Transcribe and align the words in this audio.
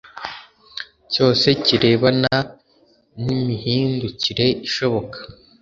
cyose 1.11 1.47
kirebana 1.65 2.35
n 3.23 3.25
imuhindukire 3.37 4.47
ishoboka 4.67 5.17